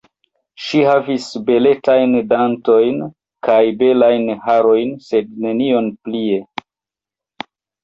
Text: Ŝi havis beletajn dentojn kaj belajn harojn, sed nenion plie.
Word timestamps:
Ŝi 0.67 0.79
havis 0.85 1.27
beletajn 1.49 2.15
dentojn 2.31 2.97
kaj 3.49 3.59
belajn 3.83 4.27
harojn, 4.49 4.97
sed 5.11 5.31
nenion 5.47 5.95
plie. 6.09 6.43